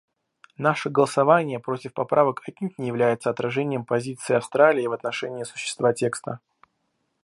Наше 0.57 0.89
голосование 0.89 1.59
против 1.59 1.93
поправок 1.93 2.41
отнюдь 2.47 2.79
не 2.79 2.87
является 2.87 3.29
отражением 3.29 3.85
позиции 3.85 4.33
Австралии 4.35 4.87
в 4.87 4.93
отношении 4.93 5.43
существа 5.43 5.93
текста. 5.93 6.39